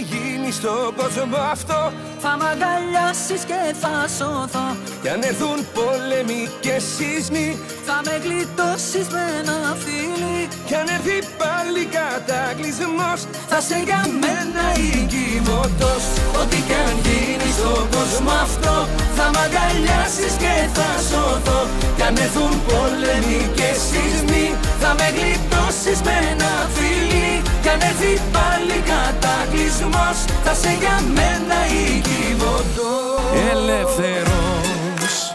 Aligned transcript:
Ό,τι 0.00 0.08
κι 0.08 0.16
αν 0.16 0.32
γίνει 0.32 0.52
στον 0.52 0.94
κόσμο 0.96 1.36
αυτό. 1.52 1.92
Θα 2.22 2.36
μ' 2.38 2.46
αγκαλιάσεις 2.52 3.42
και 3.50 3.60
θα 3.82 3.94
σωθώ. 4.16 4.68
Κι 5.02 5.08
αν 5.14 5.22
έρθουν 5.30 5.58
πόλεμοι 5.76 6.42
και 6.64 6.74
σεισμοί 6.92 7.48
Θα 7.86 7.96
με 8.04 8.14
γλιτώσεις 8.24 9.06
με 9.14 9.24
ένα 9.40 9.58
φίλι. 9.82 10.38
Κι 10.66 10.74
αν 10.80 10.86
έρθει 10.96 11.18
πάλι 11.40 11.82
κατακλυσμός 11.96 13.20
Θα 13.50 13.58
σε 13.68 13.78
για 13.88 14.02
μένα 14.22 14.64
η 14.88 14.90
κυβωτός 15.12 16.04
Ό,τι 16.40 16.58
κι 16.68 16.76
αν 16.86 16.94
γίνει 17.06 17.50
στον 17.58 17.82
κόσμο 17.94 18.32
αυτό 18.46 18.74
Θα 19.16 19.26
μ' 19.32 19.40
αγκαλιάσεις 19.44 20.34
και 20.42 20.54
θα 20.76 20.90
σωθώ. 21.08 21.60
Κι 21.96 22.04
αν 22.08 22.16
έρθουν 22.24 22.54
πόλεμοι 22.68 23.40
και 23.58 23.70
σεισμοί 23.86 24.46
Θα 24.82 24.90
με 24.98 25.08
γλιτώσεις 25.16 25.98
με 26.06 26.14
ένα 26.32 26.52
φίλι. 26.74 27.30
Κι 27.62 27.68
αν 27.74 27.80
έρθει 27.90 28.12
πάλι 28.60 28.82
κατακλυσμός. 28.92 30.18
Θα 30.44 30.54
σε 30.54 30.76
για 30.80 31.00
μένα 31.14 31.58
η 31.66 32.00
κυβωτός 32.00 33.20
Ελεύθερος 33.50 35.34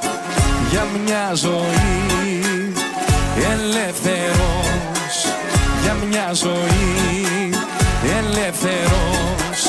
για 0.69 0.85
μια 1.03 1.33
ζωή. 1.33 2.73
Ελεύθερος 3.53 5.15
για 5.81 5.95
μια 6.07 6.33
ζωή. 6.33 7.49
Ελεύθερος 8.17 9.59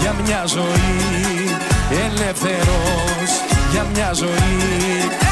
για 0.00 0.14
μια 0.24 0.44
ζωή. 0.46 1.56
Ελεύθερος 1.90 3.30
για 3.72 3.86
μια 3.94 4.10
ζωή 4.12 5.31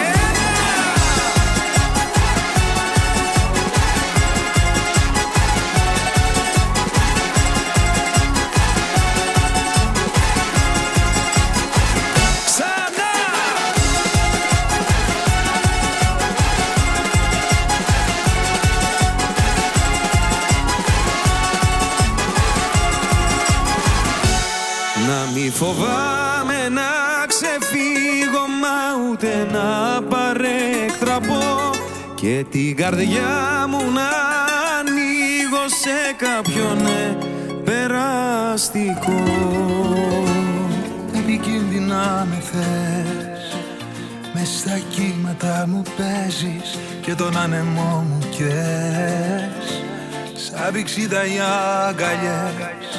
φοβάμαι 25.61 26.69
να 26.69 26.91
ξεφύγω 27.27 28.45
μα 28.61 29.09
ούτε 29.09 29.47
να 29.51 30.01
παρέκτραπω 30.01 31.69
και 32.15 32.45
την 32.51 32.75
καρδιά 32.75 33.65
μου 33.69 33.91
να 33.91 34.09
ανοίγω 34.79 35.63
σε 35.81 36.15
κάποιον 36.17 36.81
ναι, 36.81 37.17
περαστικό. 37.63 39.23
Επικίνδυνα 41.17 42.27
με 42.29 42.43
θες. 42.51 43.55
Μες 44.33 44.57
στα 44.59 44.79
κύματα 44.89 45.65
μου 45.67 45.81
παίζεις 45.97 46.79
Και 47.01 47.15
τον 47.15 47.37
άνεμό 47.37 48.05
μου 48.09 48.19
καίς 48.29 49.83
Σαν 50.33 50.73
πηξίδα 50.73 51.25
οι 51.25 51.39
αγκαλιές 51.87 52.90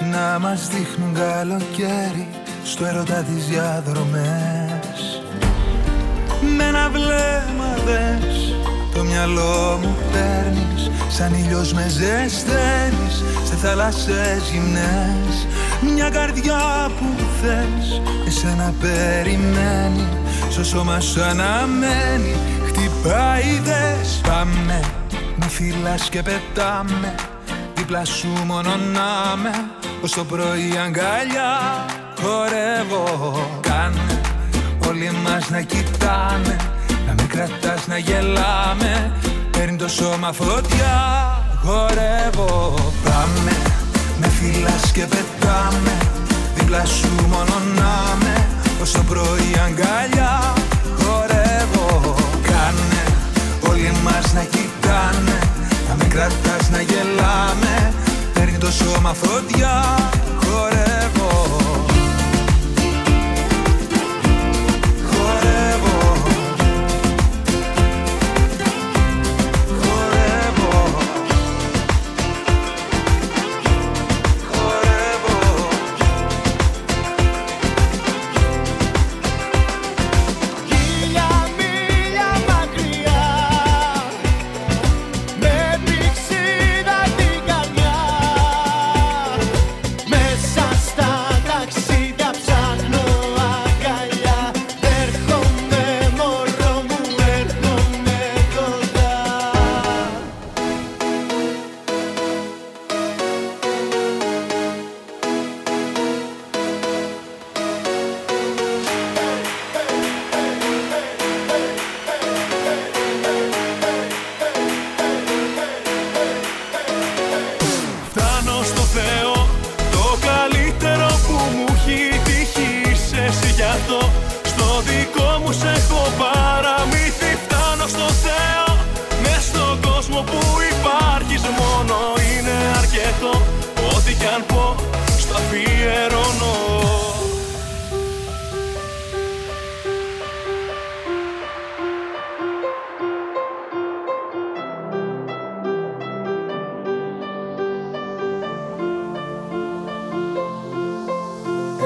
Να 0.00 0.38
μας 0.38 0.68
δείχνουν 0.68 1.14
καλοκαίρι 1.14 2.28
Στο 2.64 2.86
έρωτα 2.86 3.22
τις 3.22 3.46
διαδρομές. 3.46 5.22
Με 6.56 6.64
ένα 6.64 6.90
βλέμμα 6.90 7.74
δες 7.84 8.56
Το 8.94 9.04
μυαλό 9.04 9.78
μου 9.82 9.96
παίρνεις 10.12 10.90
Σαν 11.08 11.34
ήλιος 11.34 11.72
με 11.72 11.88
ζεσταίνεις 11.88 13.24
Σε 13.44 13.54
θάλασσες 13.54 14.50
γυμνές. 14.52 15.46
Μια 15.94 16.10
καρδιά 16.10 16.90
που 16.98 17.04
θες 17.42 18.02
Εσένα 18.26 18.74
περιμένει 18.80 20.08
Στο 20.50 20.64
σώμα 20.64 21.00
σου 21.00 21.22
αναμένει. 21.22 22.34
Χτυπάει 22.66 23.60
δες 23.62 24.20
Πάμε 24.28 24.80
Μη 25.36 25.48
φυλάς 25.48 26.08
και 26.08 26.22
πετάμε 26.22 27.14
Δίπλα 27.74 28.04
σου 28.04 28.28
μόνο 28.46 28.70
να 28.92 29.36
με 29.36 29.50
Ως 30.02 30.10
το 30.10 30.24
πρωί 30.24 30.78
αγκαλιά 30.84 31.84
Χορεύω. 32.20 33.48
Κάνε 33.60 34.20
Όλοι 34.88 35.10
μας 35.24 35.50
να 35.50 35.60
κοιτάμε 35.60 36.56
Να 37.06 37.14
με 37.14 37.22
κρατάς 37.28 37.86
να 37.86 37.98
γελάμε. 37.98 39.12
Παίρνει 39.50 39.76
το 39.76 39.88
σώμα 39.88 40.32
φωτιά 40.32 40.96
Χορεύω. 41.64 42.74
Πάμε 43.04 43.56
Με 44.20 44.28
φυλάς 44.28 44.92
και 44.92 45.06
πετάμε. 45.06 45.98
Δίπλα 46.54 46.84
σου 46.84 47.08
μόνο 47.28 47.54
να 47.76 48.16
με 48.24 48.46
Ως 48.82 48.90
το 48.92 49.02
πρωί 49.08 49.54
αγκαλιά 49.64 50.52
Χορεύω. 50.98 52.14
Κάνε 52.42 53.04
Όλοι 53.68 53.92
μας 54.04 54.32
να 54.32 54.42
κοιτάνε 54.42 54.72
Να 54.94 55.20
με 55.22 55.43
κρατάς 56.14 56.70
να 56.70 56.80
γελάμε. 56.80 57.92
Παίρνει 58.32 58.58
το 58.58 58.72
σώμα 58.72 59.14
φωτιά 59.14 59.98
Χορεύω 60.44 60.93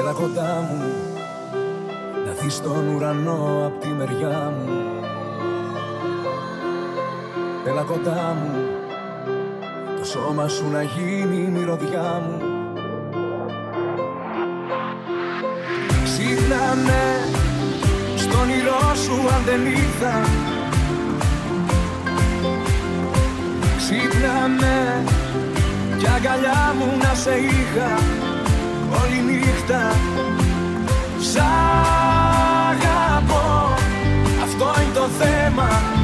έλα 0.09 0.17
κοντά 0.17 0.67
μου 0.69 0.81
Να 2.25 2.31
δεις 2.31 2.61
τον 2.61 2.87
ουρανό 2.87 3.63
απ' 3.65 3.81
τη 3.81 3.87
μεριά 3.87 4.53
μου. 4.57 4.69
Έλα 7.67 7.81
κοντά 7.81 8.35
μου 8.41 8.51
Το 9.99 10.05
σώμα 10.05 10.47
σου 10.47 10.69
να 10.69 10.83
γίνει 10.83 11.49
μυρωδιά 11.49 12.23
μου. 12.25 12.41
Ξύπνανε 16.03 17.03
στον 18.15 18.39
όνειρό 18.39 18.95
σου 19.03 19.13
αν 19.13 19.43
δεν 19.45 19.65
ήρθα. 19.65 20.21
Ξύπνανε 23.77 25.03
κι 25.97 26.07
μου 26.77 26.97
να 26.97 27.13
σε 27.13 27.35
είχα 27.37 28.28
όλη 28.91 29.21
νύχτα 29.31 29.95
Σ' 31.19 31.37
αγαπώ, 32.69 33.73
αυτό 34.43 34.65
είναι 34.81 34.93
το 34.93 35.07
θέμα. 35.19 35.98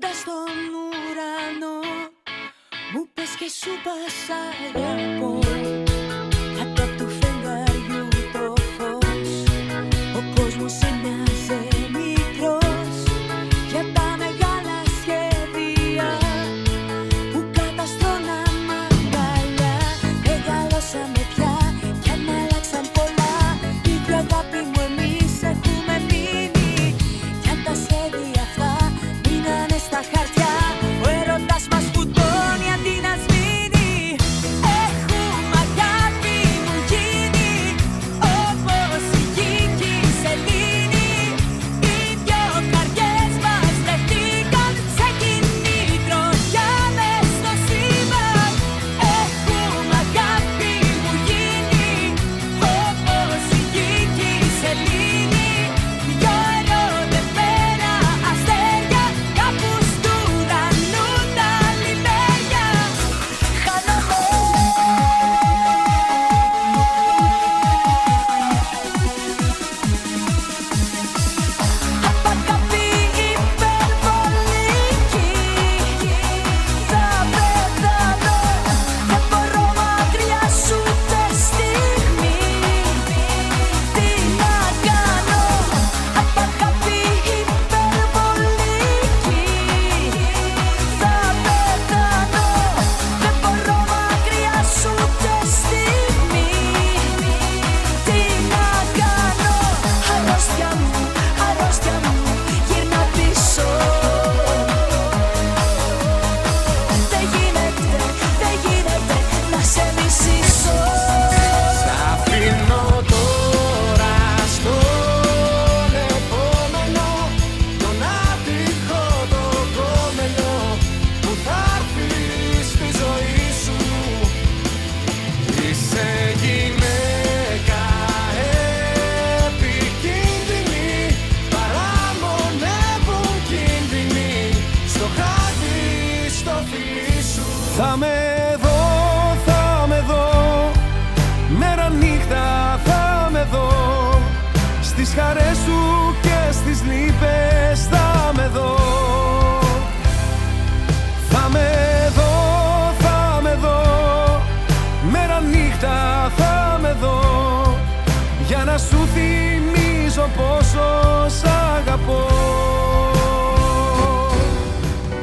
κοντά 0.00 0.14
στον 0.14 0.58
ουρανό. 0.74 1.80
Μου 2.92 3.08
πες 3.14 3.30
και 3.38 3.48
σου 3.48 3.70
πασαρέ 3.84 4.87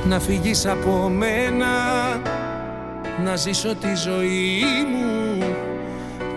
Να 0.10 0.20
φύγεις 0.20 0.66
από 0.66 1.10
μένα 1.10 1.68
Να 3.24 3.36
ζήσω 3.36 3.76
τη 3.76 3.96
ζωή 3.96 4.64
μου 4.92 5.44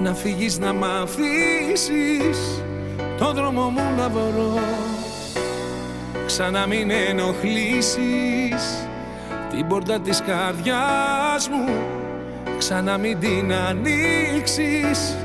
Να 0.01 0.15
φύγεις 0.15 0.59
να 0.59 0.73
μ' 0.73 0.85
αφήσεις 0.85 2.63
Το 3.19 3.33
δρόμο 3.33 3.69
μου 3.69 3.83
να 3.97 4.09
βρω. 4.09 4.59
Ξανά 6.27 6.67
μην 6.67 6.91
ενοχλήσεις 6.91 8.89
Την 9.51 9.67
πόρτα 9.67 10.01
της 10.01 10.23
καρδιάς 10.27 11.49
μου 11.49 11.75
Ξανά 12.59 12.99
μην 12.99 13.19
την 13.19 13.53
ανοίξεις 13.53 15.17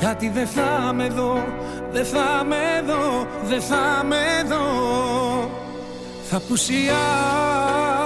Γιατί 0.00 0.28
δεν 0.28 0.46
θα 0.46 0.92
με 0.94 1.08
δω 1.08 1.44
Δεν 1.92 2.04
θα 2.04 2.44
με 2.44 2.82
δω 2.86 3.26
Δεν 3.48 3.60
θα 3.60 4.04
με 4.08 4.48
δω. 4.48 5.50
Θα 6.30 6.40
πουσιάσω 6.48 7.43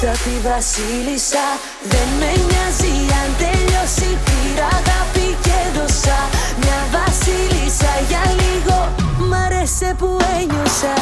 τι 0.00 0.06
θα 0.06 0.12
τη 0.12 0.48
βασίλισσα 0.48 1.46
Δεν 1.82 2.08
με 2.18 2.30
νοιάζει 2.48 2.94
αν 3.20 3.30
τελειώσει. 3.38 4.18
Πήρα 4.24 4.66
αγάπη 4.66 5.36
και 5.42 5.78
δώσα. 5.78 6.18
Μια 6.60 6.80
βασίλισσα 6.92 7.92
για 8.08 8.22
λίγο. 8.40 8.94
Μ' 9.28 9.34
άρεσε 9.34 9.94
που 9.98 10.16
ένιωσα 10.38 10.94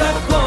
I've 0.00 0.43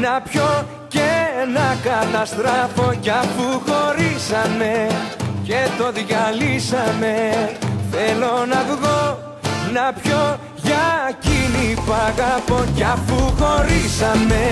να 0.00 0.20
πιω 0.30 0.66
και 0.88 1.10
να 1.54 1.76
καταστράφω 1.88 2.94
Κι 3.00 3.10
αφού 3.10 3.46
χωρίσαμε 3.66 4.86
και 5.42 5.60
το 5.78 5.92
διαλύσαμε. 5.92 7.14
Θέλω 7.90 8.34
να 8.52 8.60
βγω, 8.70 9.18
να 9.72 9.92
πιω 10.00 10.38
για 10.54 10.86
εκείνη 11.12 11.74
που 11.74 11.92
αγαπώ 12.08 12.64
Κι 12.74 12.82
αφού 12.82 13.18
χωρίσαμε 13.38 14.44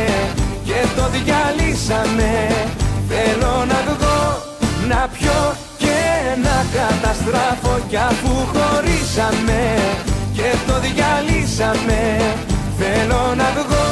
και 0.64 0.80
το 0.96 1.04
διαλύσαμε. 1.14 2.30
Θέλω 3.08 3.54
να 3.70 3.78
βγω, 3.88 4.20
να 4.88 5.08
πιω 5.12 5.54
και 5.78 5.98
να 6.46 6.56
καταστράφω 6.76 7.74
κι 7.88 7.96
αφού 7.96 8.32
χωρίσαμε 8.52 9.62
και 10.32 10.48
το 10.66 10.74
διαλύσαμε. 10.84 12.00
Θέλω 12.78 13.34
να 13.36 13.48
βγω, 13.58 13.88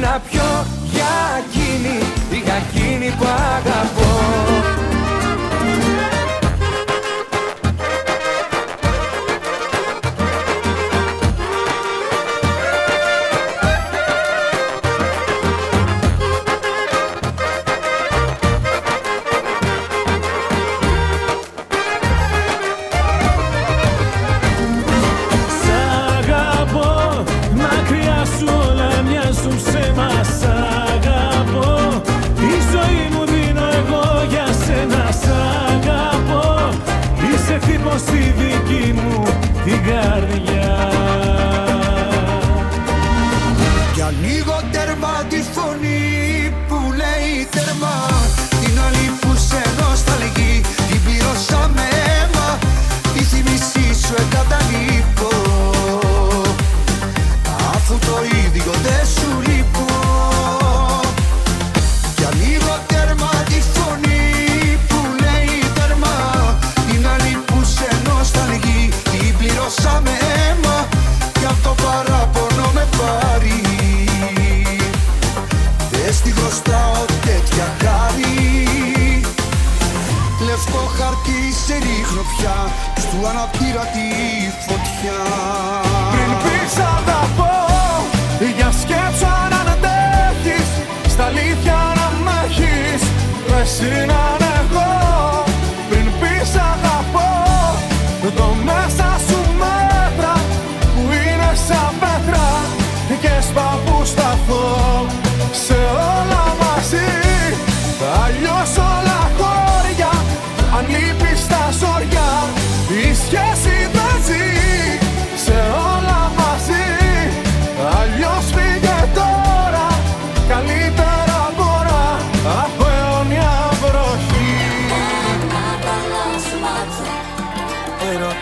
να 0.00 0.20
πιω 0.30 0.77
για 0.92 1.14
εκείνη, 1.38 1.98
για 2.44 2.54
εκείνη 2.54 3.14
που 3.18 3.26
αγαπώ 3.56 4.67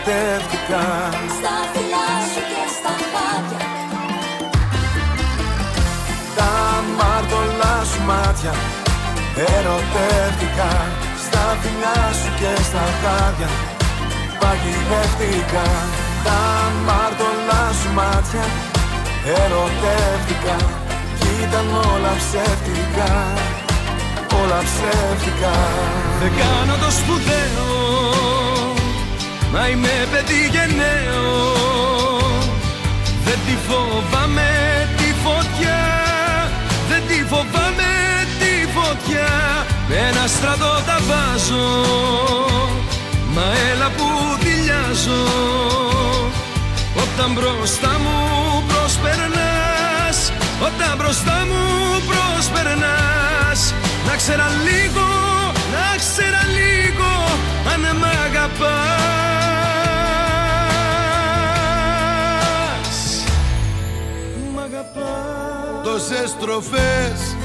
Ερωτεύτηκα 0.07 0.83
Στα 1.37 1.55
φιλιά 1.71 2.09
σου 2.31 2.41
και 2.51 2.63
στα 2.77 2.93
μάτια. 3.13 3.61
Τα 6.37 6.53
μάρτωλά 6.97 7.75
σου 7.89 8.01
μάτια 8.09 8.53
Ερωτεύτηκα. 9.55 10.71
Στα 11.25 11.43
φιλιά 11.61 11.99
σου 12.19 12.29
και 12.39 12.51
στα 12.69 12.85
χάδια 13.01 13.49
Παγιδεύτηκα. 14.41 15.65
Τα 16.27 16.41
μάρτωλά 16.87 17.63
σου 17.79 17.89
μάτια 17.97 18.45
Ερωτεύτηκα. 19.39 20.57
Κι 21.19 21.29
ήταν 21.45 21.67
όλα 21.91 22.13
ψεύτικα. 22.21 23.11
Όλα 24.39 24.59
ψεύτικα. 24.67 25.53
Δεν 26.19 26.31
κάνω 26.39 26.75
το 26.83 26.89
σπουδαίο 26.97 27.76
Μα 29.51 29.67
είμαι 29.67 30.07
παιδί 30.11 30.49
γενναίο. 30.51 31.25
Δεν 33.25 33.39
τη 33.45 33.55
φοβάμαι 33.67 34.49
τη 34.97 35.09
φωτιά. 35.23 35.83
Δεν 36.89 37.01
τη 37.07 37.23
φοβάμαι 37.29 37.91
τη 38.39 38.53
φωτιά. 38.77 39.29
Με 39.89 39.95
ένα 39.95 40.27
στρατό 40.27 40.81
τα 40.87 40.97
βάζω. 41.07 42.35
Μα 43.37 43.47
έλα 43.71 43.89
που 43.97 44.07
δηλιάζω 44.43 45.23
Όταν 47.03 47.29
μπροστά 47.33 47.91
μου 48.03 48.17
προσπερνάς 48.67 50.17
Όταν 50.67 50.97
μπροστά 50.97 51.37
μου 51.49 51.63
προσπερνάς 52.09 53.73
Να 54.07 54.15
ξέρα 54.15 54.47
λίγο, 54.67 55.07
να 55.73 55.97
ξέρα 55.97 56.41
λίγο 56.59 57.09
Αν 57.73 57.97
μ' 57.97 58.03
αγαπάς 58.25 58.67
Μ' 64.53 64.59
αγαπάς. 64.59 65.83
Τόσες 65.83 66.29
στροφές 66.29 67.35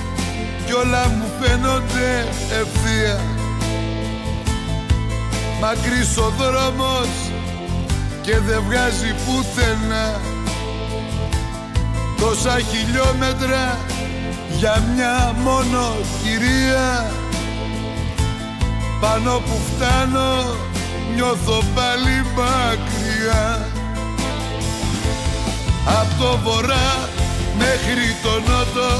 κι 0.66 0.72
όλα 0.72 1.08
μου 1.08 1.30
φαίνονται 1.40 2.26
ευθεία. 2.60 3.20
Μακρύς 5.60 6.16
ο 6.16 6.32
δρόμος 6.38 7.08
και 8.22 8.38
δεν 8.38 8.62
βγάζει 8.66 9.14
πουθενά. 9.26 10.20
Τόσα 12.20 12.58
χιλιόμετρα 12.58 13.78
για 14.58 14.82
μια 14.94 15.34
μόνο 15.44 15.96
κυρία 16.22 17.10
Πάνω 19.02 19.42
που 19.46 19.60
φτάνω 19.68 20.56
νιώθω 21.14 21.62
πάλι 21.74 22.16
μακριά. 22.36 23.68
Απ' 26.00 26.18
το 26.20 26.38
βορρά 26.44 26.90
μέχρι 27.58 28.06
το 28.22 28.32
νότο 28.50 28.90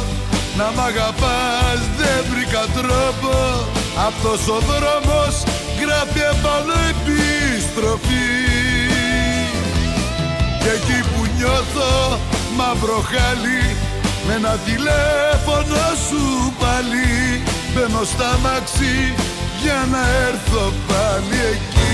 Να 0.56 0.64
μ' 0.74 0.80
αγαπάς 0.80 1.80
δεν 1.98 2.24
βρήκα 2.30 2.64
τρόπο. 2.78 3.34
Αυτός 4.06 4.40
ο 4.56 4.58
δρόμος 4.70 5.34
γράφει 5.80 6.20
επάνω 6.32 6.74
επιστροφή. 6.92 8.30
Και 10.62 10.70
εκεί 10.78 10.98
που 11.08 11.20
νιώθω 11.36 12.18
μαύρο 12.56 13.00
χάλι 13.10 13.76
Με 14.26 14.34
ένα 14.34 14.54
τηλέφωνο 14.66 15.82
σου 16.08 16.52
πάλι. 16.60 17.42
Μπαίνω 17.74 18.04
στα 18.04 18.38
μαξί 18.42 19.14
για 19.62 19.86
να 19.90 20.02
έρθω 20.28 20.72
πάλι 20.88 21.40
εκεί. 21.52 21.90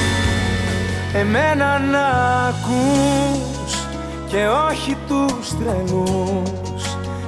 Εμένα 1.19 1.79
να 1.79 2.07
ακούς 2.49 3.73
και 4.29 4.47
όχι 4.69 4.97
τους 5.09 5.49
τρελούς. 5.59 6.83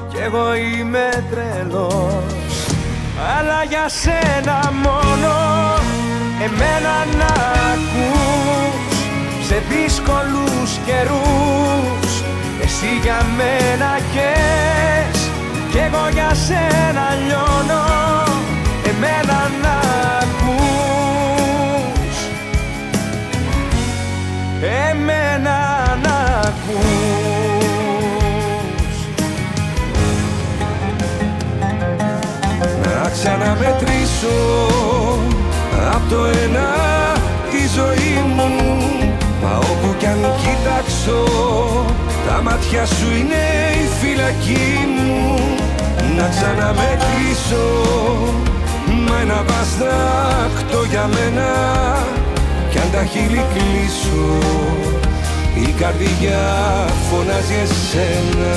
Κι 0.08 0.16
εγώ 0.22 0.54
είμαι 0.54 1.08
τρελός. 1.30 2.52
Αλλά 3.36 3.64
για 3.68 3.88
σένα 3.88 4.72
μόνο 4.82 5.60
Εμένα 6.44 6.94
να 7.18 7.32
ακούς. 7.72 8.96
Σε 9.46 9.62
δύσκολους 9.68 10.70
καιρούς. 10.86 12.10
Εσύ 12.62 12.90
για 13.02 13.20
μένα 13.36 13.98
καις 14.14 15.30
κι 15.70 15.78
εγώ 15.78 16.08
για 16.12 16.34
σένα 16.34 17.06
λιώνω. 17.26 17.84
Εμένα 18.90 19.38
να 19.62 19.69
εμένα 24.62 25.58
να 26.02 26.16
ακούς. 26.48 26.96
Να 32.82 33.10
ξαναμετρήσω 33.10 34.38
απ' 35.94 36.10
το 36.10 36.24
ένα 36.24 36.68
τη 37.50 37.68
ζωή 37.74 38.22
μου. 38.34 38.48
Μα 39.42 39.56
όπου 39.56 39.94
κι 39.98 40.06
αν 40.06 40.18
κοιτάξω 40.18 41.24
τα 42.26 42.42
μάτια 42.42 42.86
σου 42.86 43.06
είναι 43.18 43.44
η 43.82 43.88
φυλακή 44.00 44.86
μου. 44.96 45.38
Να 46.16 46.28
ξαναμετρήσω 46.28 47.66
Μα 49.08 49.20
ένα 49.20 49.44
βαστάκτο 49.46 50.84
για 50.90 51.06
μένα 51.06 51.48
κι 52.70 52.78
αν 52.78 52.90
τα 52.92 53.04
χείλη 53.04 53.44
κλείσω 53.54 54.38
η 55.54 55.72
καρδιά 55.72 56.38
φωνάζει 57.10 57.54
εσένα 57.62 58.56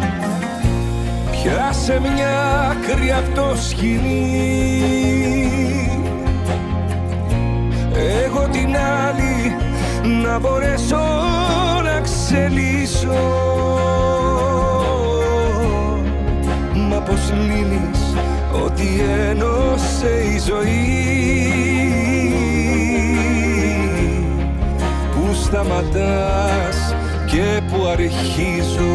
Πιάσε 1.43 1.99
μια 1.99 2.69
άκρη 2.69 3.11
απ' 3.11 3.35
το 3.35 3.55
σκηνή. 3.69 4.51
Εγώ 8.25 8.47
την 8.51 8.75
άλλη 8.77 9.55
να 10.23 10.39
μπορέσω 10.39 10.97
να 11.83 12.01
ξελίσω 12.01 13.39
Μα 16.89 16.97
πως 16.97 17.33
λύνεις 17.33 18.15
ότι 18.65 18.87
ένωσε 19.29 20.23
η 20.35 20.39
ζωή. 20.39 21.53
Που 25.11 25.33
σταματάς 25.33 26.95
και 27.25 27.61
που 27.69 27.85
αρχίζω 27.85 28.91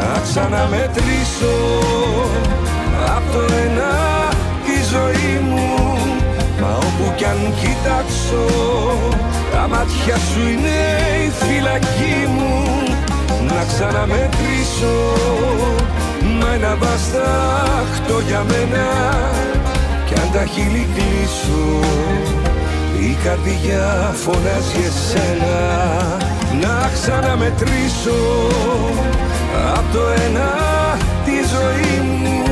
να 0.00 0.20
ξαναμετρήσω 0.20 1.56
απ' 3.16 3.32
το 3.32 3.40
ένα 3.64 3.92
τη 4.64 4.76
ζωή 4.92 5.32
μου. 5.48 5.98
Μα 6.60 6.76
όπου 6.76 7.12
κι 7.16 7.24
αν 7.24 7.54
κοιτάξω 7.60 8.44
τα 9.52 9.68
μάτια 9.68 10.16
σου 10.16 10.40
είναι 10.52 10.78
η 11.26 11.30
φυλακή 11.40 12.18
μου. 12.34 12.64
Να 13.48 13.64
ξαναμετρήσω 13.70 14.96
μα 16.40 16.54
ένα 16.54 16.76
βαστάχτο 16.80 18.20
για 18.26 18.44
μένα. 18.50 18.86
Κι 20.06 20.14
αν 20.20 20.28
τα 20.32 20.44
χείλη 20.44 20.88
κλείσω 20.94 21.80
η 23.00 23.16
καρδιά 23.24 24.14
φωνάζει 24.22 24.80
εσένα. 24.90 25.58
Να 26.60 26.90
ξαναμετρήσω 26.94 28.20
Απ' 29.76 29.92
το 29.92 30.02
ένα 30.26 30.48
τη 31.24 31.36
ζωή 31.54 32.08
μου 32.08 32.44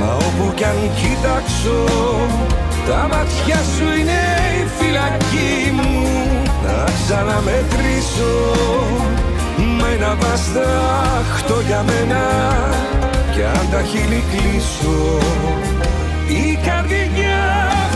Μα 0.00 0.12
όπου 0.14 0.54
κι 0.54 0.64
αν 0.64 0.78
κοιτάξω 1.00 1.78
Τα 2.88 3.08
μάτια 3.10 3.60
σου 3.74 3.84
είναι 3.98 4.22
η 4.60 4.66
φυλακή 4.78 5.70
μου. 5.72 6.08
Να 6.64 6.84
ξαναμετρήσω 6.84 8.34
Μα 9.78 9.88
ένα 9.88 10.16
βαστάχτο 10.20 11.60
για 11.66 11.82
μένα 11.82 12.22
Κι 13.32 13.42
αν 13.42 13.66
τα 13.70 13.82
χείλη 13.82 14.24
κλείσω 14.30 15.18
Η 16.28 16.58
καρδιά 16.66 17.40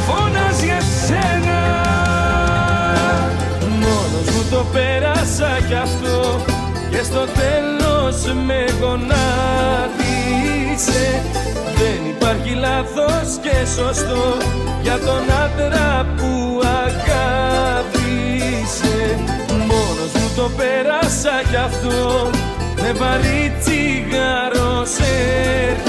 φωνάζει 0.06 0.68
εσένα. 0.78 1.62
Μόνος 3.60 4.26
μου 4.34 4.44
το 4.50 4.64
πέρασα 4.72 5.58
κι 5.68 5.74
αυτό 5.74 6.44
και 6.90 7.02
στο 7.02 7.26
τέλος 7.34 7.83
με 8.46 8.64
γονάτισε. 8.80 9.22
Δεν 11.78 12.00
υπάρχει 12.16 12.54
λάθος 12.54 13.28
και 13.42 13.56
σωστό 13.76 14.36
για 14.82 14.98
τον 14.98 15.22
άντρα 15.44 16.06
που 16.16 16.60
αγάπησε. 16.84 18.98
Μόνος 19.48 20.12
μου 20.14 20.30
το 20.36 20.50
πέρασα 20.56 21.42
κι 21.50 21.56
αυτό 21.56 22.30
με 22.82 22.92
βαρύ 22.92 23.52
τσιγάρο 23.60 24.84
σερτικό 24.84 25.88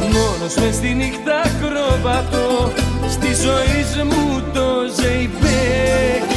Μόνος 0.00 0.54
μες 0.54 0.74
στη 0.74 0.94
νύχτα 0.94 1.42
κροβατώ 1.60 2.72
στη 3.08 3.34
ζωή 3.34 3.84
μου 4.04 4.42
το 4.52 4.66
ζεϊμπέκικο 4.96 6.33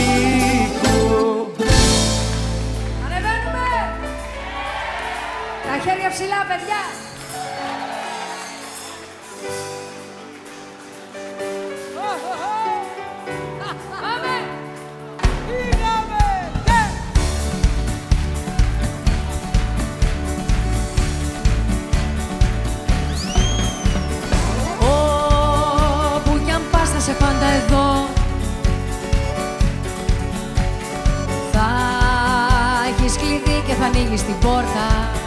χέρια 6.08 6.16
ψηλά, 6.16 6.46
παιδιά! 6.48 6.82
Πάμε! 14.02 14.36
Πήγαμε! 15.48 16.26
Ναι! 16.66 16.82
Όπου 26.16 26.44
κι 26.46 26.52
αν 26.52 26.62
πας 26.72 26.90
θα 26.90 27.00
σε 27.00 27.12
πάντα 27.12 27.46
εδώ 27.46 28.10
Θα 31.52 31.70
έχεις 32.88 33.18
κλειδί 33.18 33.64
και 33.68 33.74
θα 33.74 33.86
ανοίγεις 33.86 34.24
την 34.24 34.40
πόρτα 34.40 35.26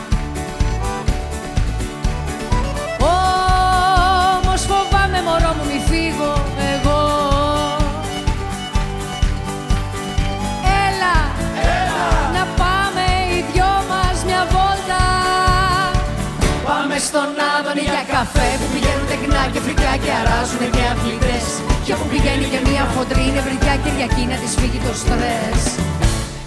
που 18.61 18.68
πηγαίνουν 18.72 19.06
τεκνά 19.11 19.42
και 19.52 19.61
φρικιά 19.64 19.94
και 20.04 20.12
αράζουν 20.20 20.62
και 20.74 20.83
αθλητές. 20.92 21.46
Και 21.85 21.92
όπου 21.94 22.06
πηγαίνει 22.12 22.46
και 22.52 22.61
μία 22.68 22.85
φοντρή 22.94 23.24
είναι 23.28 23.40
βρικιά 23.46 23.74
Κυριακή 23.83 24.24
να 24.30 24.37
τη 24.42 24.48
φύγει 24.61 24.80
το 24.87 24.92
στρες. 25.02 25.62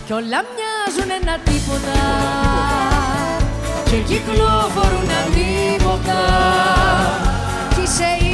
Κι 0.06 0.14
όλα 0.20 0.40
μοιάζουν 0.52 1.10
ένα 1.20 1.36
τίποτα 1.48 1.98
Και 3.90 3.98
κυκλοφορούν 4.10 5.10
αντίποτα. 5.22 6.22
Κι 7.74 7.82
είσαι 7.86 8.12
η 8.30 8.34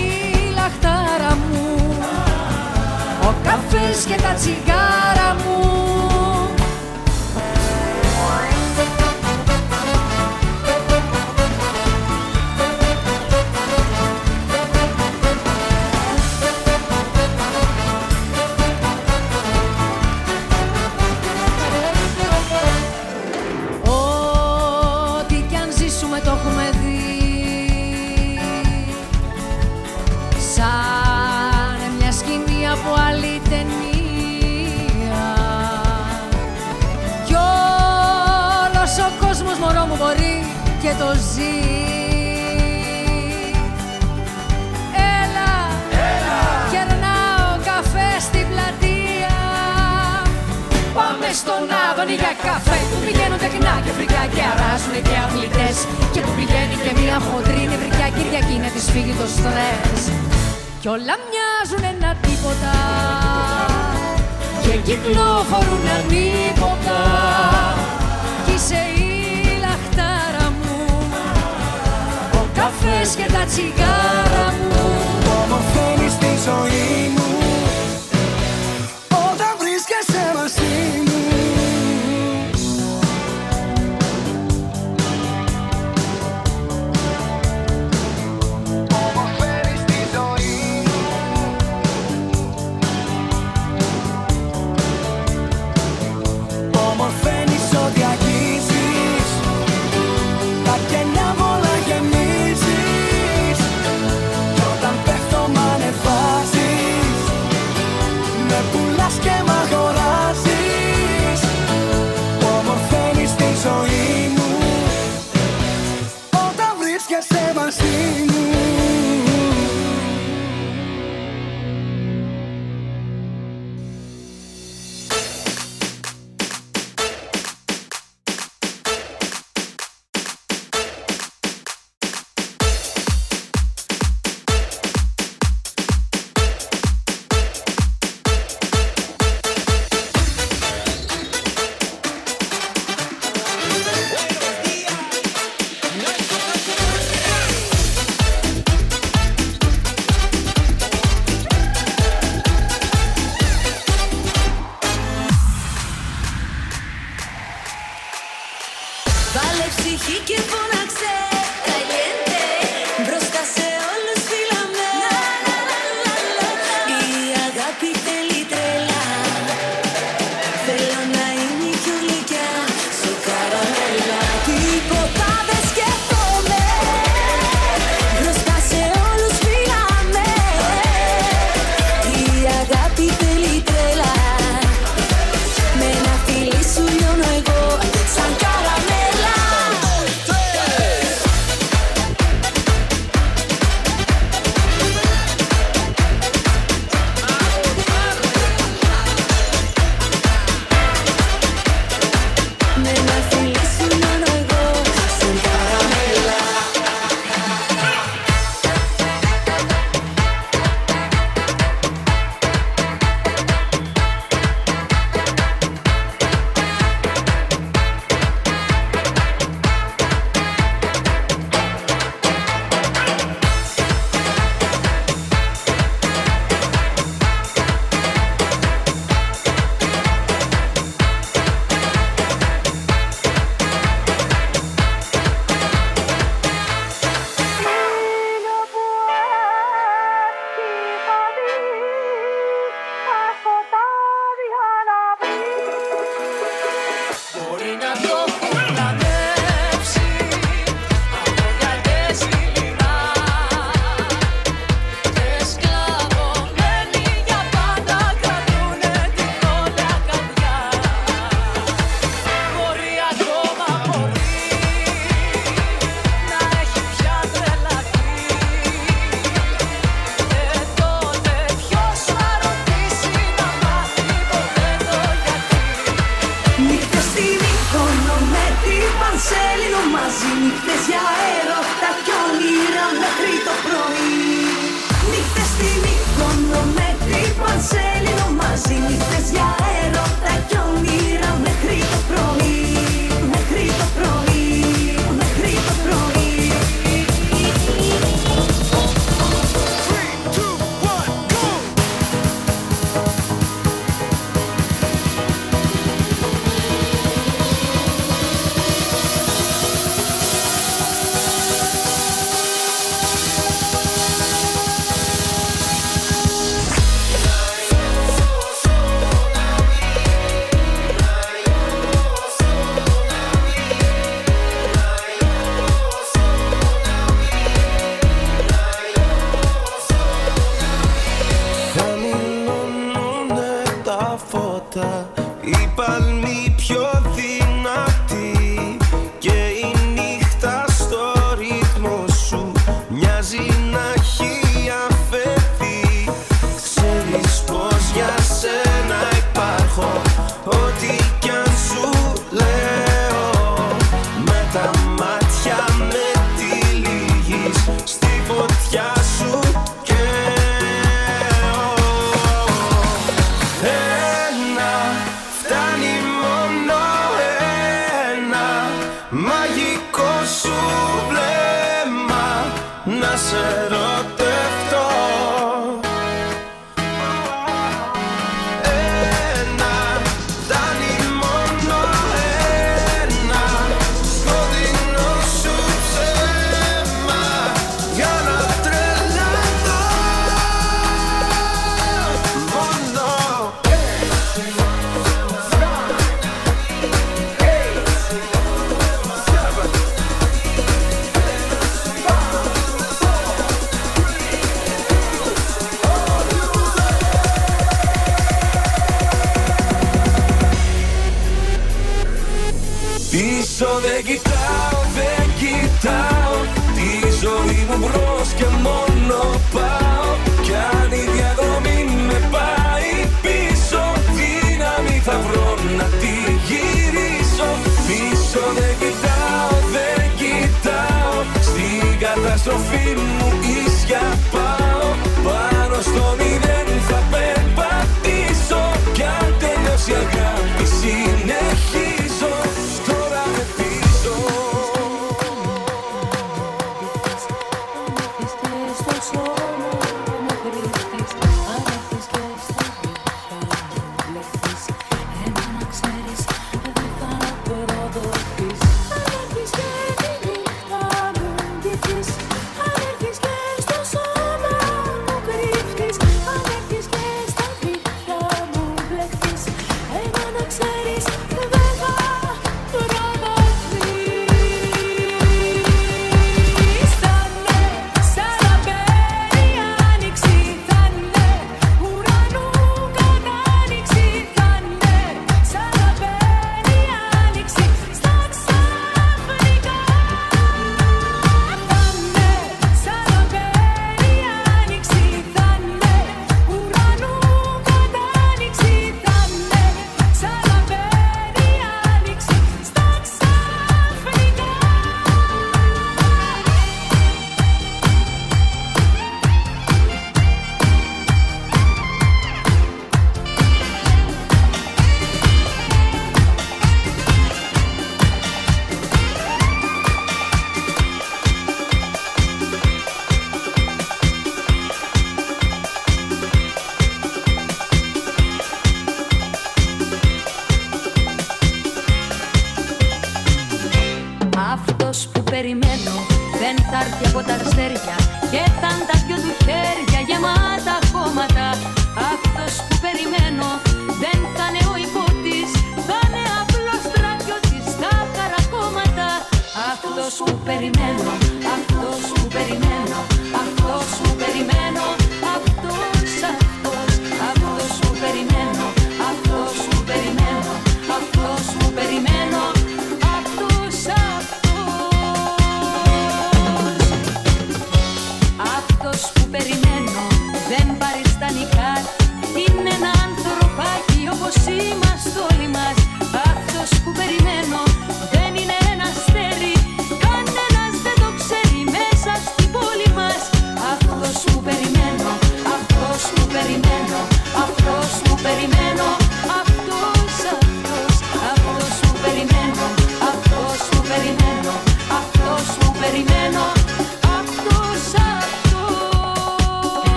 λαχτάρα 0.58 1.32
μου 1.46 1.68
Ο 3.28 3.32
καφές 3.48 3.98
και 4.10 4.18
τα 4.24 4.34
τσιγάρα 4.40 5.30
μου. 5.42 6.09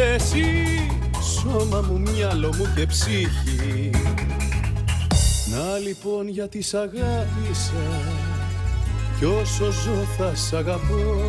Εσύ 0.00 0.66
Σώμα 1.34 1.80
μου, 1.80 2.00
μυαλό 2.00 2.54
μου 2.56 2.72
και 2.76 2.86
ψυχή. 2.86 3.90
Να 5.50 5.78
λοιπόν 5.78 6.28
γιατί 6.28 6.62
σ' 6.62 6.74
αγάπησα 6.74 7.86
Κι 9.18 9.24
όσο 9.24 9.64
ζω 9.64 10.06
θα 10.18 10.34
σ' 10.34 10.52
αγαπώ. 10.52 11.20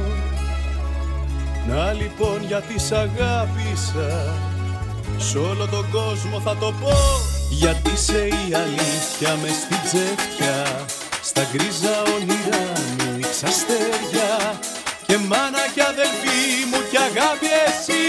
Να 1.69 1.93
λοιπόν 1.93 2.43
γιατί 2.47 2.79
σ' 2.79 2.91
αγάπησα 2.91 4.33
Σ' 5.17 5.35
όλο 5.35 5.67
τον 5.71 5.85
κόσμο 5.91 6.39
θα 6.39 6.55
το 6.57 6.73
πω. 6.81 6.95
Γιατί 7.49 7.91
είσαι 7.91 8.27
η 8.27 8.53
αλήθεια 8.53 9.35
μες 9.41 9.55
στην 9.63 9.77
ψεύτια 9.83 10.85
Στα 11.23 11.41
γκρίζα 11.51 11.95
όνειρά 12.15 12.65
μου 12.97 13.17
η 13.17 13.21
ξαστέρια 13.21 14.59
Και 15.07 15.17
μάνα 15.17 15.63
κι 15.73 15.81
αδελφή 15.81 16.41
μου 16.69 16.79
κι 16.89 16.97
αγάπη 16.97 17.49
εσύ 17.67 18.07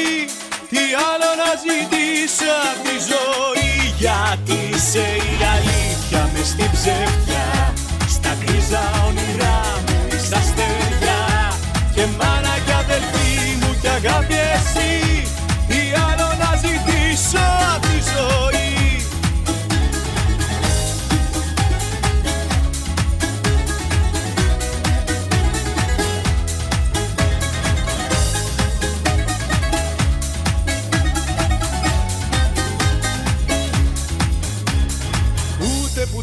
Τι 0.70 0.84
άλλο 1.10 1.30
να 1.42 1.50
ζητήσω 1.64 2.52
απ' 2.70 2.82
τη 2.86 2.96
ζωή 3.10 3.70
Γιατί 4.02 4.58
είσαι 4.74 5.06
η 5.30 5.34
αλήθεια 5.54 6.22
μες 6.32 6.48
στην 6.52 6.70
ψεύτια 6.74 7.46
Στα 8.14 8.32
γκρίζα 8.38 8.82
όνειρά 9.08 9.58
μου 9.84 9.96
η 10.16 10.16
ξαστέρια 10.24 11.20
Και 11.94 12.04
μάνα 12.18 12.54
κι 12.64 12.74
αδελφή 12.82 13.30
μου 13.60 13.70
κι 13.80 13.88
αγάπη 13.98 14.37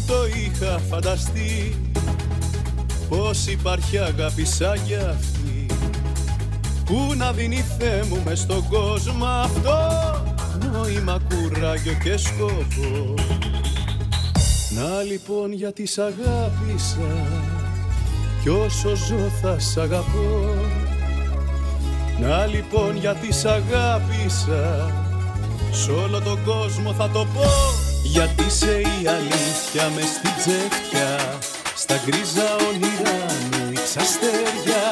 το 0.06 0.14
είχα 0.26 0.78
φανταστεί 0.90 1.76
Πως 3.08 3.46
υπάρχει 3.46 3.98
αγάπη 3.98 4.44
σαν 4.44 4.84
κι 4.84 4.94
αυτή. 4.94 5.66
Που 6.84 7.14
να 7.16 7.32
δίνει 7.32 7.64
Θεέ 7.78 8.02
μου 8.02 8.22
μες 8.24 8.38
στον 8.38 8.68
κόσμο 8.68 9.24
αυτό 9.24 9.78
Νόημα, 10.72 11.18
κουράγιο 11.28 11.92
και 12.04 12.16
σκοπό. 12.16 13.14
Να 14.70 15.02
λοιπόν 15.02 15.52
γιατί 15.52 15.86
σ' 15.86 15.98
αγάπησα 15.98 17.28
Κι 18.42 18.48
όσο 18.48 18.88
ζω 18.88 19.30
θα 19.42 19.58
σ' 19.58 19.76
αγαπώ. 19.76 20.54
Να 22.20 22.46
λοιπόν 22.46 22.96
γιατί 22.96 23.32
σ' 23.32 23.44
αγάπησα 23.44 24.92
Σ' 25.70 25.88
όλο 25.88 26.20
τον 26.20 26.44
κόσμο 26.44 26.92
θα 26.92 27.10
το 27.10 27.26
πω 27.34 27.85
Γιατί 28.14 28.44
είσαι 28.46 28.74
η 28.80 29.06
αλήθεια 29.16 29.84
με 29.94 30.02
στην 30.14 30.32
ψεύτια 30.38 31.10
Στα 31.82 31.96
γκρίζα 32.04 32.48
όνειρά 32.68 33.20
μου 33.50 33.62
η 33.76 33.78
ξαστέρια 33.86 34.84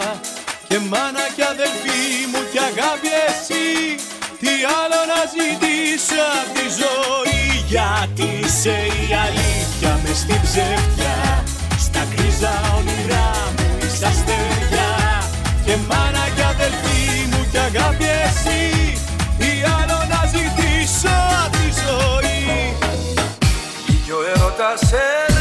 Και 0.68 0.78
μάνα 0.90 1.26
κι 1.34 1.44
αδελφή 1.52 2.02
μου 2.30 2.40
κι 2.52 2.60
αγάπη 2.70 3.10
εσύ 3.28 3.66
Τι 4.40 4.52
άλλο 4.80 5.00
να 5.12 5.20
ζητήσω 5.34 6.22
απ' 6.40 6.52
τη 6.56 6.66
ζωή. 6.80 7.42
Γιατί 7.72 8.26
είσαι 8.44 8.76
η 9.02 9.04
αλήθεια 9.24 9.92
με 10.02 10.12
στην 10.20 10.40
ψεύτια 10.46 11.16
Στα 11.84 12.02
γκρίζα 12.10 12.54
όνειρά 12.78 13.30
μου 13.56 13.66
η 13.86 13.88
ξαστέρια 13.94 14.90
Και 15.64 15.74
μάνα 15.88 16.24
κι 16.34 16.44
αδελφή 16.52 17.02
μου 17.30 17.40
κι 17.50 17.60
αγάπη 17.68 18.08
εσύ 18.26 18.62
Τι 19.38 19.50
άλλο 19.76 19.98
να 20.12 20.20
ζητήσω 20.34 21.14
απ' 21.44 21.56
τη 21.56 21.68
ζωή 21.82 22.34
Κι 24.14 24.20
ο 24.20 25.34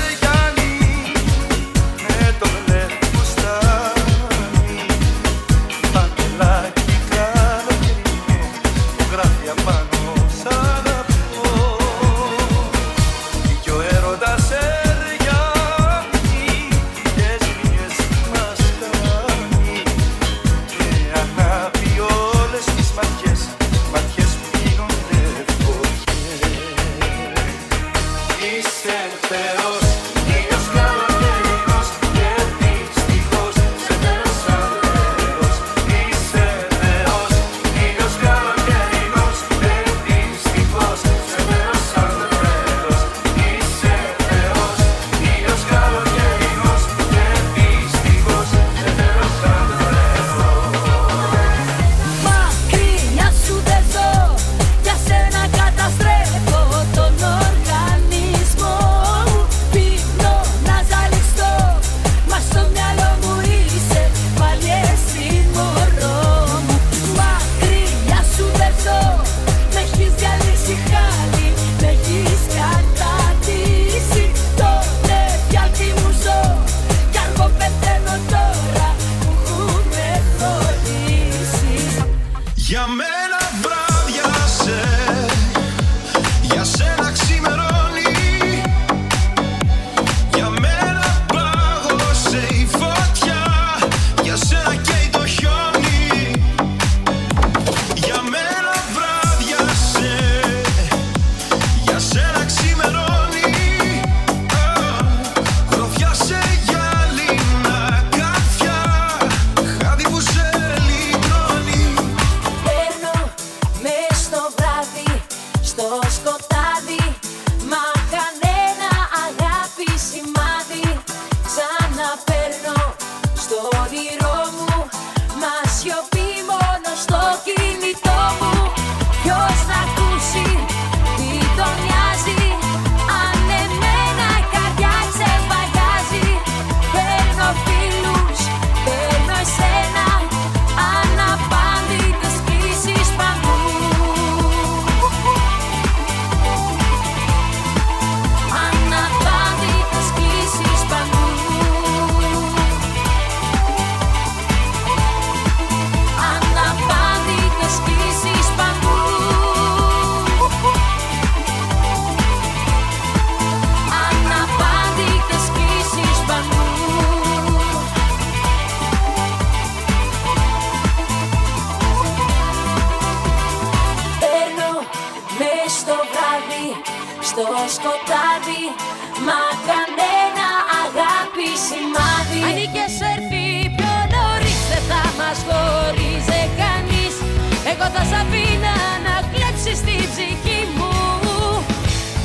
Εγώ 188.04 188.12
θα 188.12 188.18
σ' 188.18 188.22
αφήνα 188.24 188.76
να 189.08 189.16
κλέψεις 189.32 189.80
την 189.88 190.04
ψυχή 190.12 190.62
μου. 190.78 190.94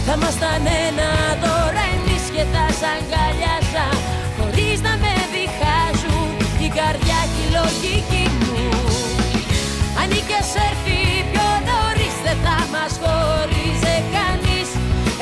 Θα 0.06 0.12
ήμασταν 0.18 0.64
ένα 0.86 1.10
τώρα 1.44 1.82
εμείς 1.94 2.24
και 2.34 2.44
θα 2.52 2.64
σ' 2.78 2.86
αγκαλιάζα. 2.94 3.86
Χωρίς 4.36 4.78
να 4.86 4.92
με 5.02 5.14
διχάζουν 5.34 6.28
η 6.66 6.68
καρδιά 6.78 7.20
και 7.32 7.42
η 7.46 7.50
λογική 7.58 8.26
μου. 8.40 8.62
Αν 10.00 10.08
είχες 10.18 10.50
έρθει 10.68 11.00
πιο 11.30 11.48
νωρίς 11.68 12.16
δεν 12.24 12.38
θα 12.44 12.58
μας 12.74 12.92
χωρίζε 13.02 13.96
κανείς. 14.16 14.68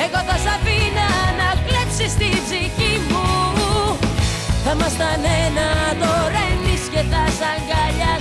Εγώ 0.05 0.19
θα 0.27 0.35
σ' 0.43 0.51
αφήνα 0.55 1.09
να 1.39 1.49
κλέψεις 1.65 2.11
την 2.21 2.37
ψυχή 2.45 2.93
μου. 3.09 3.27
Θα 4.63 4.71
ήμασταν 4.75 5.21
ένα 5.45 5.69
τώρα 6.03 6.41
εμείς 6.53 6.83
και 6.93 7.01
θα 7.11 7.23
σ' 7.37 7.45
αγκαλιάζα 7.53 8.16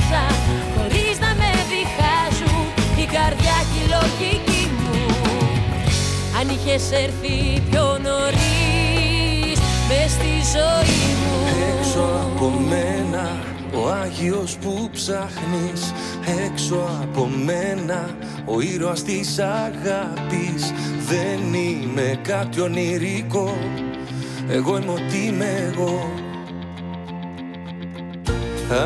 είχες 6.66 6.90
έρθει 6.92 7.62
πιο 7.70 7.98
νωρίς 8.02 9.58
μες 9.88 10.10
στη 10.10 10.58
ζωή 10.58 11.14
μου. 11.20 11.36
Έξω 11.78 12.00
από 12.00 12.52
μένα 12.68 13.44
ο 13.74 13.90
Άγιος 13.90 14.56
που 14.56 14.90
ψάχνεις. 14.92 15.92
Έξω 16.46 16.88
από 17.02 17.30
μένα 17.44 18.16
ο 18.44 18.60
ήρωας 18.60 19.02
της 19.02 19.38
αγάπης. 19.38 20.72
Δεν 21.08 21.54
είμαι 21.54 22.20
κάτι 22.22 22.60
ονειρικό. 22.60 23.56
Εγώ 24.48 24.76
είμαι 24.76 24.92
ό,τι 24.92 25.26
είμαι 25.26 25.72
εγώ. 25.72 26.10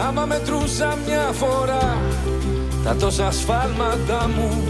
Άμα 0.07 0.25
μετρούσα 0.25 0.99
μια 1.07 1.31
φορά 1.33 1.99
τα 2.85 2.97
τόσα 2.97 3.31
σφάλματα 3.31 4.31
μου 4.37 4.65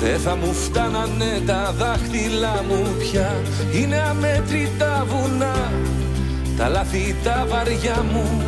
δεν 0.00 0.18
θα 0.18 0.36
μου 0.36 0.54
φτάνανε 0.54 1.42
τα 1.46 1.74
δάχτυλά 1.78 2.64
μου 2.68 2.94
πια. 2.98 3.36
Είναι 3.72 4.00
αμέτρητα 4.10 5.06
βουνά. 5.08 5.72
Τα 6.56 6.68
λάθη 6.68 7.16
τα 7.24 7.46
βαριά 7.48 8.04
μου. 8.12 8.42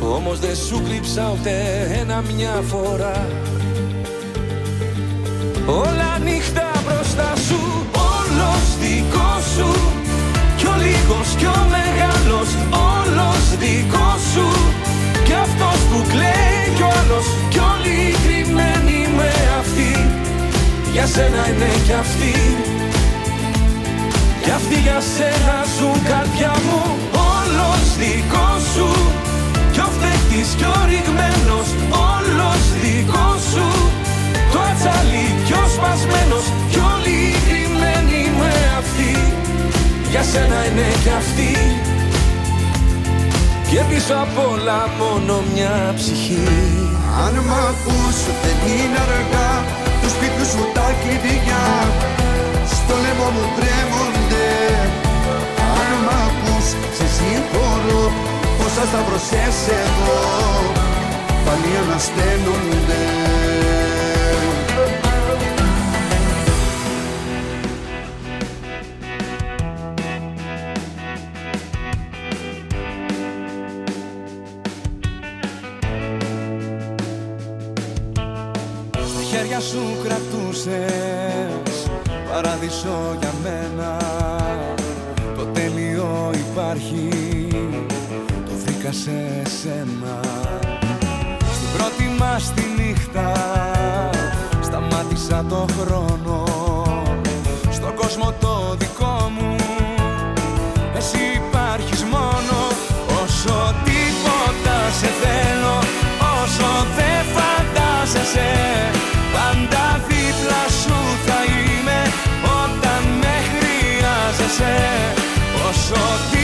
Όμως 0.00 0.38
δεν 0.38 0.56
σου 0.56 0.82
κρύψα 0.88 1.32
ούτε 1.34 1.52
ένα 2.00 2.22
μια 2.36 2.62
φορά. 2.66 3.26
Όλα 5.66 6.18
νύχτα 6.24 6.70
μπροστά 6.84 7.32
σου 7.48 7.58
Όλος 7.92 8.64
δικός 8.80 9.44
σου. 9.56 9.70
Κι 10.56 10.66
ο 10.66 10.74
λίγος 10.76 11.28
κι 11.36 11.46
ο 11.46 11.66
μεγάλος 11.76 12.48
Όλος 12.94 13.44
δικός 13.58 14.20
σου. 14.34 14.46
Κι 15.24 15.32
αυτός 15.32 15.78
που 15.90 16.08
κλαίει 16.08 16.74
κι 16.76 16.82
ο 16.82 16.86
άλλος 16.86 17.26
Κι 17.48 17.58
όλοι 17.58 17.74
κρυμμένοι 17.74 17.94
με 17.94 18.12
αυτή 18.12 18.13
Για 20.94 21.06
σένα 21.06 21.42
είναι 21.48 21.70
κι 21.86 21.92
αυτή. 22.04 22.34
Κι 24.42 24.50
αυτοί 24.50 24.78
για 24.86 25.00
σένα 25.14 25.56
ζουν 25.76 25.98
καρδιά 26.10 26.54
μου. 26.66 26.82
Όλος 27.36 27.86
δικός 28.00 28.62
σου. 28.74 28.90
Κι 29.72 29.80
ο 29.86 29.88
φταίχτης 29.94 30.48
κι 30.58 30.66
ο 30.74 30.76
ρηγμένος. 30.90 31.68
Όλος 32.12 32.62
δικός 32.82 33.40
σου. 33.52 33.68
Το 34.52 34.58
ατσάλι 34.70 35.26
κι 35.46 35.54
ο 35.62 35.64
σπασμένος. 35.74 36.46
Κι 36.70 36.80
όλοι 36.92 37.18
κρυμμένοι 37.46 38.20
με 38.40 38.52
αυτή 38.80 39.12
Για 40.10 40.22
σένα 40.30 40.58
είναι 40.66 40.88
κι 41.02 41.12
αυτή. 41.22 41.52
Και 43.70 43.80
πίσω 43.88 44.14
απ' 44.24 44.38
όλα 44.52 44.80
μόνο 45.00 45.34
μια 45.52 45.74
ψυχή. 45.98 46.48
Αν 47.24 47.34
μ' 47.46 47.56
ακούς 47.70 48.16
δεν 48.42 48.58
είναι 48.74 49.00
αργά 49.06 49.52
Του 50.04 50.10
σπίτου 50.10 50.44
σου 50.52 50.62
τα 50.76 50.88
κλειδιά. 51.00 51.64
Στο 52.76 52.94
λαιμό 53.02 53.28
μου 53.34 53.44
τρέμονται 53.56 54.48
Αν 55.78 55.90
μ' 56.04 56.12
ακούς 56.24 56.66
σε 56.96 57.06
συγχωρώ 57.16 58.12
Πόσα 58.58 58.84
σταυρωσές 58.90 59.58
εδώ 59.82 60.20
Πάλι 61.44 61.70
ανασταίνονται 61.82 63.02
κρατούσες 80.64 81.90
παράδεισο 82.32 83.16
για 83.20 83.32
μένα. 83.42 83.96
Το 85.36 85.44
τέλειο 85.44 86.30
υπάρχει, 86.34 87.08
το 88.44 88.52
βρήκα 88.64 88.92
σε 88.92 89.42
σένα. 89.60 90.20
Στην 91.38 91.68
πρώτη 91.76 92.16
μας 92.18 92.52
τη 92.54 92.62
νύχτα 92.82 93.32
σταμάτησα 94.62 95.44
το 95.48 95.66
χρόνο. 95.80 96.44
Στον 97.70 97.94
κόσμο 97.94 98.34
το 98.40 98.74
δικό 98.78 99.30
μου 99.38 99.56
εσύ 100.96 101.18
υπάρχεις 101.46 102.02
μόνο. 102.02 102.56
Όσο 103.22 103.74
τίποτα 103.84 104.90
σε 104.98 105.06
θέλω 105.06 105.78
Όσο 106.42 106.86
δεν 106.96 107.24
φαντάζεσαι 107.34 108.93
Όσο 115.68 115.94
τίποτα 116.30 116.43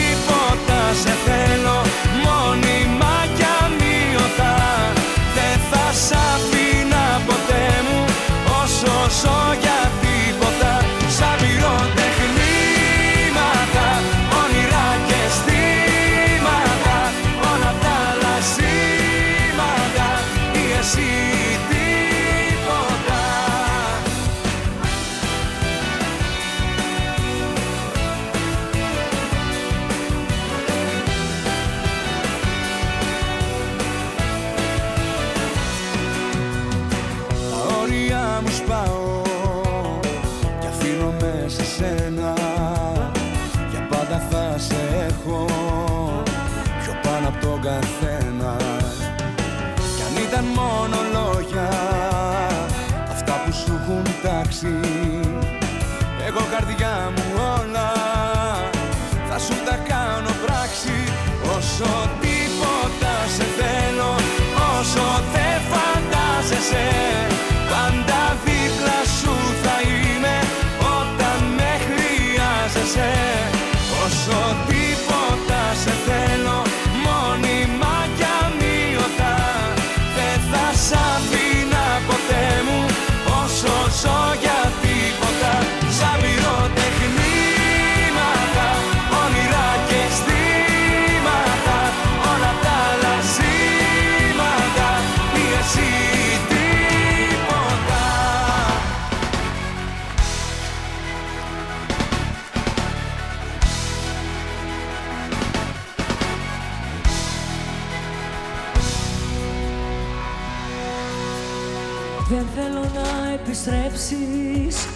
επιστρέψεις 113.71 114.87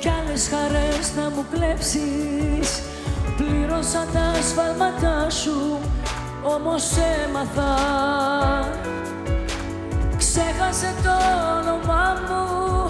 Κι 0.00 0.08
άλλες 0.08 0.48
χαρές 0.48 1.12
να 1.16 1.30
μου 1.30 1.44
κλέψεις. 1.52 2.82
Πλήρωσα 3.36 4.06
τα 4.12 4.32
σφάλματά 4.48 5.30
σου 5.30 5.78
Όμως 6.42 6.84
έμαθα. 7.24 7.74
Ξέχασε 10.16 10.94
το 11.02 11.14
όνομά 11.58 12.16
μου 12.26 12.88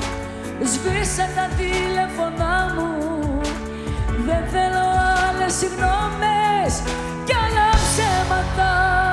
Σβήσε 0.64 1.29
τα 1.37 1.49
τηλεφωνά 1.57 2.75
μου. 2.75 3.41
Δεν 4.27 4.49
θέλω 4.53 4.85
άλλες 5.29 5.55
συγγνώμες 5.55 6.83
Κι 7.25 7.35
άλλα 7.35 7.70
ψέματα 7.70 9.04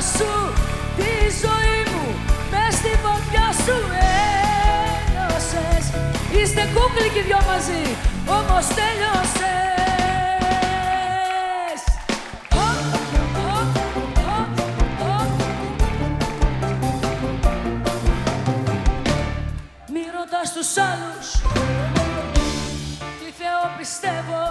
σου 0.00 0.52
Τη 0.96 1.12
ζωή 1.42 1.80
μου 1.92 2.06
μες 2.50 2.74
στη 2.74 2.92
φωτιά 3.04 3.46
σου 3.64 3.78
ένιωσες 5.00 5.84
Είστε 6.36 6.62
κούκλοι 6.74 7.08
και 7.14 7.18
οι 7.18 7.22
δυο 7.22 7.40
μαζί 7.50 7.84
Όμως 8.26 8.66
τέλειωσες. 8.66 9.56
Μη 19.92 20.04
ρωτάς 20.16 20.52
τους 20.52 20.76
άλλους 20.90 21.28
Τι 23.18 23.28
Θεό 23.40 23.62
πιστεύω 23.78 24.42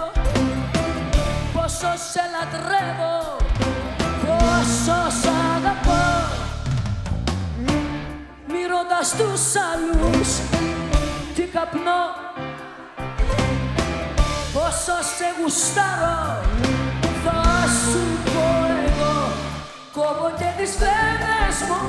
Πόσο 1.52 1.90
σε 2.10 2.22
λατρεύω 2.32 3.36
Πόσο 4.26 5.37
σ' 5.68 5.70
αγαπώ. 5.70 6.02
Μη 8.48 8.62
ρωτάς 8.72 9.10
τους 9.18 9.44
άλλους 9.70 10.28
Τι 11.34 11.42
καπνό 11.42 12.02
Πόσο 14.52 14.96
σε 15.16 15.28
γουστάρω 15.38 16.20
Θα 17.24 17.42
σου 17.80 18.02
πω 18.24 18.46
εγώ. 18.86 19.16
Κόβω 19.92 20.30
και 20.38 20.48
τις 20.58 20.70
φλέβες 20.78 21.58
μου 21.68 21.80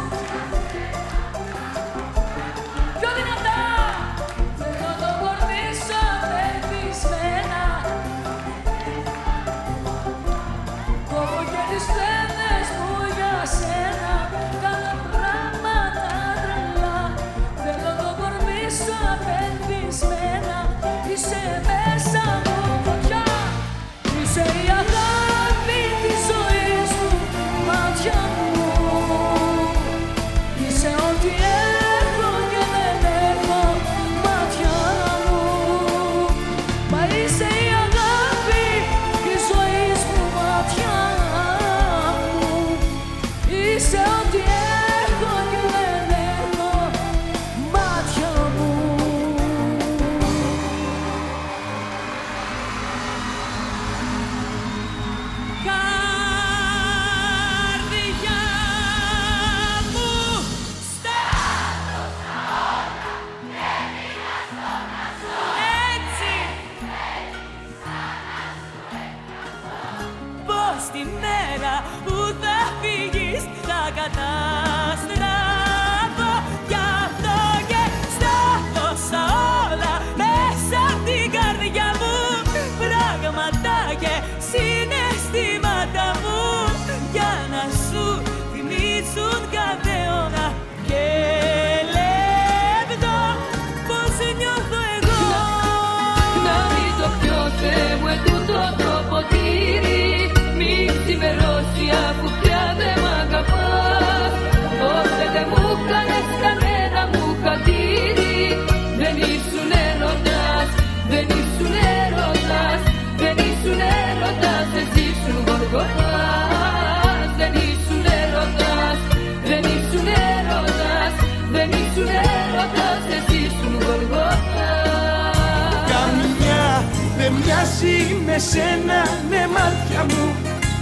με 128.30 128.38
σένα, 128.38 129.02
ναι 129.30 129.48
μάτια 129.56 130.06
μου. 130.10 130.36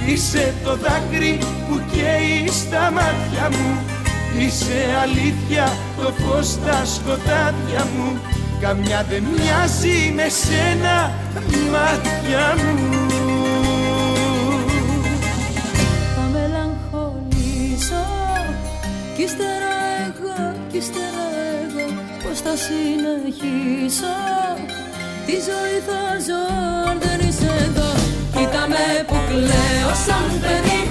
Είσαι 0.07 0.53
το 0.63 0.75
δάκρυ 0.75 1.37
που 1.67 1.81
καίει 1.91 2.47
στα 2.47 2.91
μάτια 2.91 3.49
μου. 3.51 3.79
Είσαι 4.39 4.79
αλήθεια 5.01 5.77
το 5.97 6.13
φως 6.19 6.47
στα 6.47 6.85
σκοτάδια 6.85 7.87
μου. 7.95 8.19
Καμιά 8.61 9.05
δεν 9.09 9.23
μοιάζει 9.23 10.13
με 10.15 10.27
σένα, 10.29 11.11
μάτια 11.71 12.55
μου. 12.57 12.75
Θα 16.15 16.23
μελαγχολήσω 16.33 18.05
Κι 19.15 19.23
ύστερα 19.23 19.73
εγώ, 20.05 20.53
κι 20.71 20.77
ύστερα 20.77 21.25
εγώ. 21.63 21.85
Πώς 22.23 22.39
θα 22.41 22.53
συνεχίσω; 22.65 24.15
Τη 25.27 25.37
ζωή 25.49 25.77
θα 25.87 26.01
ζω 26.25 26.43
αν 26.89 26.97
δεν 27.03 27.19
είσαι 27.27 27.51
εδώ. 27.67 27.89
Κοίτα 28.35 28.63
με 28.71 28.85
που 29.07 29.17
κλαίω 29.29 29.91
σαν 30.05 30.27
παιδί. 30.41 30.81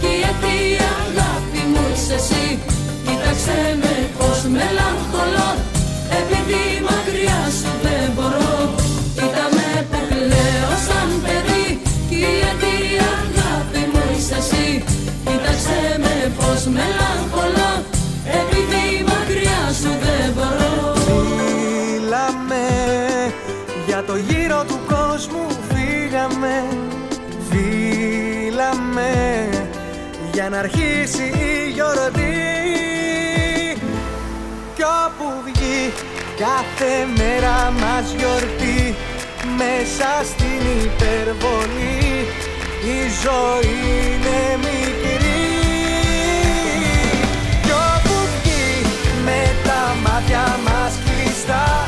Κι 0.00 0.10
η 0.18 0.20
αιτία 0.28 0.90
αγάπη 1.06 1.62
μου 1.70 1.82
είσαι 1.92 2.16
εσύ. 2.20 2.46
Κοίταξε 3.04 3.58
με 3.82 3.94
πως 4.16 4.40
μελαγχολώ. 4.54 5.50
Επειδή 6.20 6.62
Επειδή 6.62 6.62
μακριά 6.88 7.40
σου 7.58 7.70
δεν 7.84 8.06
μπορώ. 8.14 8.54
Κοίτα 9.16 9.44
με 9.56 9.68
που 9.90 9.98
κλαίω 10.10 10.72
σαν 10.86 11.10
παιδί. 11.24 11.66
Κι 12.08 12.18
γιατί 12.38 12.72
η 12.94 12.96
αγάπη 13.18 13.82
μου 13.90 14.02
είσαι 14.12 14.38
εσύ 14.42 14.69
για 30.32 30.48
να 30.48 30.58
αρχίσει 30.58 31.22
η 31.22 31.70
γιορτή. 31.70 32.50
Κι 34.74 34.82
όπου 34.82 35.24
βγει 35.44 35.92
κάθε 36.38 37.06
μέρα 37.16 37.70
μας 37.70 38.14
γιορτή 38.16 38.94
Μέσα 39.56 40.10
στην 40.24 40.62
υπερβολή 40.84 42.26
η 42.84 42.98
ζωή 43.22 43.78
είναι 44.04 44.56
μικρή. 44.56 45.48
Κι 47.62 47.70
όπου 47.70 48.14
βγει 48.42 48.86
με 49.24 49.54
τα 49.64 49.96
μάτια 50.04 50.58
μας 50.64 50.92
κλειστά 51.04 51.79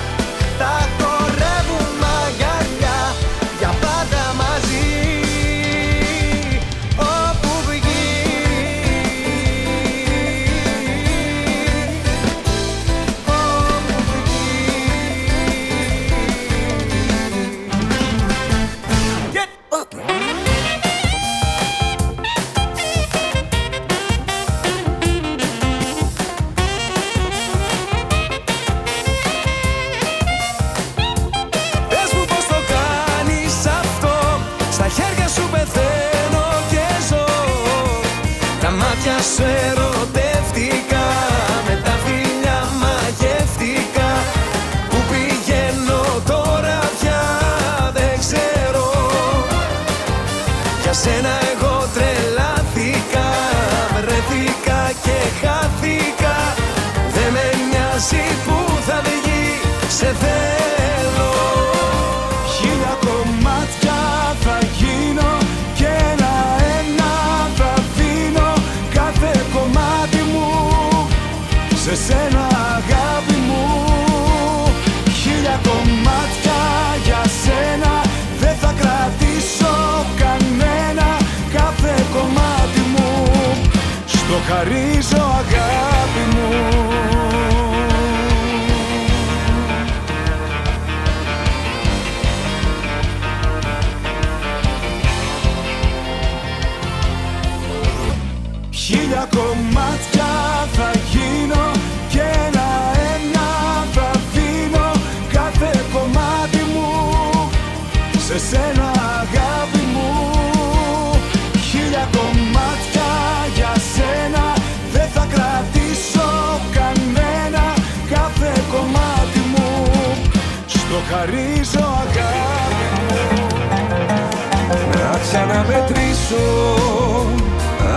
ξαναμετρήσω 125.23 126.47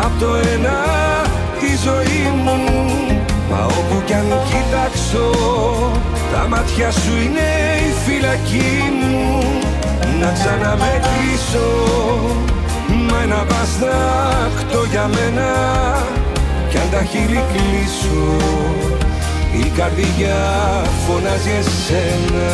Απ' 0.05 0.19
το 0.19 0.35
ένα 0.53 0.77
τη 1.59 1.69
ζωή 1.85 2.23
μου. 2.43 2.57
Μα 3.49 3.65
όπου 3.65 4.01
κι 4.05 4.13
αν 4.13 4.25
κοιτάξω 4.49 5.29
Τα 6.33 6.47
μάτια 6.47 6.91
σου 6.91 7.11
είναι 7.25 7.49
η 7.87 7.91
φυλακή 8.05 8.73
μου. 8.99 9.43
Να 10.19 10.31
ξαναμετρήσω 10.31 11.69
Μα 13.09 13.21
ένα 13.21 13.45
βαστάκτο 13.49 14.85
για 14.91 15.09
μένα. 15.13 15.49
Κι 16.69 16.77
αν 16.77 16.89
τα 16.91 17.03
χείλη 17.03 17.43
κλείσω 17.51 18.35
Η 19.65 19.71
καρδιά 19.77 20.37
φωνάζει 21.07 21.51
εσένα 21.59 22.53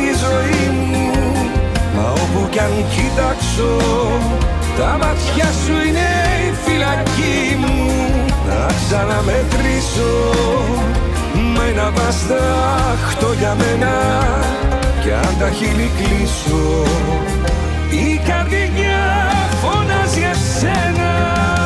τη 0.00 0.10
ζωή 0.24 0.64
μου. 0.76 1.10
Μα 1.94 2.06
όπου 2.10 2.48
κι 2.50 2.58
αν 2.58 2.74
κοίταξω 2.94 3.70
Τα 4.78 4.90
μάτια 5.00 5.48
σου 5.62 5.74
είναι 5.86 6.10
η 6.48 6.50
φυλακή 6.64 7.40
μου. 7.62 7.90
Να 8.48 8.66
ξαναμετρήσω 8.80 10.14
Με 11.54 11.64
ένα 11.70 11.90
βαστάχτο 11.90 13.32
για 13.38 13.54
μένα. 13.60 13.94
Και 15.02 15.12
αν 15.12 15.34
τα 15.38 15.50
χείλη 15.50 15.90
κλείσω 15.96 16.82
Η 17.90 18.20
καρδιά 18.28 19.02
φωνάζει 19.62 20.40
σενα. 20.58 21.59